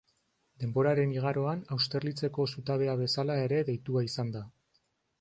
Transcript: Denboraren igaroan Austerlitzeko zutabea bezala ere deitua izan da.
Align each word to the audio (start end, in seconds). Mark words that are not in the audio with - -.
Denboraren 0.63 1.13
igaroan 1.17 1.61
Austerlitzeko 1.77 2.49
zutabea 2.55 2.99
bezala 3.05 3.39
ere 3.47 3.63
deitua 3.71 4.07
izan 4.11 4.37
da. 4.39 4.47